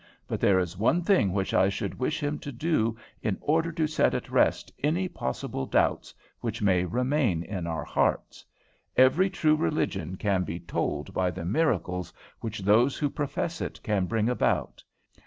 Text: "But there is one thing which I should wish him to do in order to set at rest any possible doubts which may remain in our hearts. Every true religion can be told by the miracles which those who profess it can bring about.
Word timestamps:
"But 0.27 0.39
there 0.39 0.57
is 0.57 0.79
one 0.79 1.03
thing 1.03 1.31
which 1.31 1.53
I 1.53 1.69
should 1.69 1.99
wish 1.99 2.23
him 2.23 2.39
to 2.39 2.51
do 2.51 2.97
in 3.21 3.37
order 3.39 3.71
to 3.73 3.85
set 3.85 4.15
at 4.15 4.31
rest 4.31 4.71
any 4.81 5.07
possible 5.07 5.67
doubts 5.67 6.11
which 6.39 6.59
may 6.59 6.85
remain 6.85 7.43
in 7.43 7.67
our 7.67 7.83
hearts. 7.83 8.43
Every 8.97 9.29
true 9.29 9.55
religion 9.55 10.15
can 10.15 10.43
be 10.43 10.59
told 10.59 11.13
by 11.13 11.29
the 11.29 11.45
miracles 11.45 12.11
which 12.39 12.61
those 12.61 12.97
who 12.97 13.11
profess 13.11 13.61
it 13.61 13.79
can 13.83 14.07
bring 14.07 14.27
about. 14.27 14.83